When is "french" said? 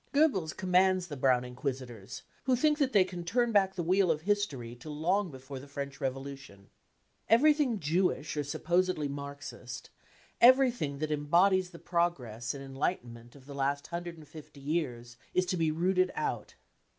5.67-6.01